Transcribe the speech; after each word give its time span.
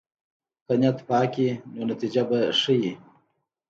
که 0.67 0.73
نیت 0.81 0.99
پاک 1.07 1.33
وي، 1.43 1.51
نو 1.75 1.81
نتیجه 1.91 2.23
به 2.29 2.39
ښه 2.59 2.73
وي. 2.79 2.93